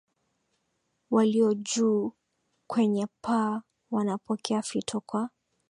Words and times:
walio 1.11 1.53
juu 1.53 2.13
kwenye 2.67 3.07
paa 3.21 3.61
wanapokea 3.91 4.61
fito 4.61 5.01
kwa 5.01 5.29